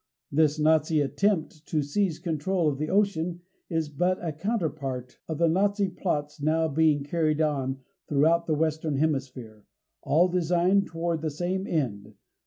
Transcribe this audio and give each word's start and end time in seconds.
This 0.31 0.57
Nazi 0.57 0.99
attempt 0.99 1.67
to 1.67 1.83
seize 1.83 2.17
control 2.17 2.67
of 2.67 2.79
the 2.79 2.89
oceans 2.89 3.39
is 3.69 3.87
but 3.87 4.17
a 4.25 4.31
counterpart 4.31 5.19
of 5.27 5.37
the 5.37 5.47
Nazi 5.47 5.89
plots 5.89 6.41
now 6.41 6.67
being 6.67 7.03
carried 7.03 7.39
on 7.39 7.81
throughout 8.09 8.47
the 8.47 8.55
Western 8.55 8.95
Hemisphere 8.97 9.63
all 10.01 10.27
designed 10.27 10.87
toward 10.87 11.21
the 11.21 11.29
same 11.29 11.67
end. 11.67 12.15